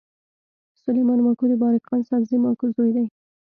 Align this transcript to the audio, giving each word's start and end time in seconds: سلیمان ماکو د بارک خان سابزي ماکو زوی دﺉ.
سلیمان 0.81 1.19
ماکو 1.25 1.45
د 1.49 1.53
بارک 1.61 1.81
خان 1.87 2.01
سابزي 2.09 2.37
ماکو 2.43 2.65
زوی 2.75 2.91
دﺉ. 2.95 3.07